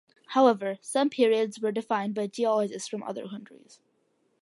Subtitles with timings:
[0.29, 3.79] However, some periods were defined by geologists from other countries.